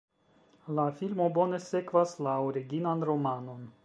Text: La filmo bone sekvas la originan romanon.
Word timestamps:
La 0.77 0.85
filmo 1.01 1.27
bone 1.35 1.59
sekvas 1.65 2.15
la 2.29 2.33
originan 2.47 3.05
romanon. 3.11 3.69